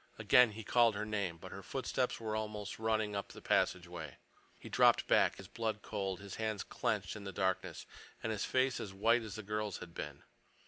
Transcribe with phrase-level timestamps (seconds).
[0.17, 4.17] Again he called her name, but her footsteps were almost running up the passageway.
[4.57, 7.85] He dropped back, his blood cold, his hands clenched in the darkness,
[8.23, 10.23] and his face as white as the girl's had been.